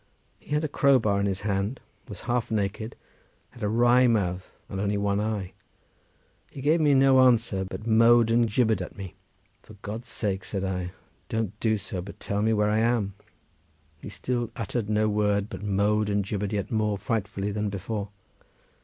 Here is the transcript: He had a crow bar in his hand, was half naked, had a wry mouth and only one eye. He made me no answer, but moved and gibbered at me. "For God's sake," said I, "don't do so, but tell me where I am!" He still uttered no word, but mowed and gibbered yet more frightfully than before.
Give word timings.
He 0.39 0.49
had 0.55 0.63
a 0.63 0.67
crow 0.67 0.97
bar 0.97 1.19
in 1.19 1.27
his 1.27 1.41
hand, 1.41 1.79
was 2.09 2.21
half 2.21 2.49
naked, 2.49 2.95
had 3.51 3.61
a 3.61 3.69
wry 3.69 4.07
mouth 4.07 4.51
and 4.67 4.81
only 4.81 4.97
one 4.97 5.19
eye. 5.21 5.53
He 6.49 6.59
made 6.59 6.81
me 6.81 6.95
no 6.95 7.19
answer, 7.21 7.63
but 7.63 7.85
moved 7.85 8.31
and 8.31 8.49
gibbered 8.49 8.81
at 8.81 8.97
me. 8.97 9.13
"For 9.61 9.75
God's 9.83 10.07
sake," 10.09 10.43
said 10.43 10.63
I, 10.63 10.93
"don't 11.29 11.53
do 11.59 11.77
so, 11.77 12.01
but 12.01 12.19
tell 12.19 12.41
me 12.41 12.51
where 12.51 12.71
I 12.71 12.79
am!" 12.79 13.13
He 13.99 14.09
still 14.09 14.49
uttered 14.55 14.89
no 14.89 15.07
word, 15.07 15.49
but 15.49 15.61
mowed 15.61 16.09
and 16.09 16.25
gibbered 16.25 16.51
yet 16.51 16.71
more 16.71 16.97
frightfully 16.97 17.51
than 17.51 17.69
before. 17.69 18.09